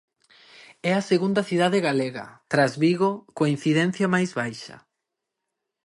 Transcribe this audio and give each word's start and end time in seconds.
E 0.87 0.89
a 0.99 1.07
segunda 1.11 1.41
cidade 1.49 1.79
galega, 1.87 2.25
tras 2.51 2.73
Vigo, 2.83 3.11
coa 3.35 3.51
incidencia 3.55 4.07
máis 4.15 4.31
baixa. 4.39 4.77